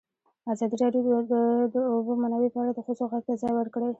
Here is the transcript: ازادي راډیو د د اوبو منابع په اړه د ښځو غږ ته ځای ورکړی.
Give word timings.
ازادي 0.51 0.75
راډیو 0.83 1.01
د 1.31 1.33
د 1.73 1.75
اوبو 1.93 2.11
منابع 2.23 2.49
په 2.53 2.59
اړه 2.61 2.71
د 2.73 2.79
ښځو 2.85 3.03
غږ 3.11 3.23
ته 3.27 3.33
ځای 3.41 3.51
ورکړی. 3.55 3.89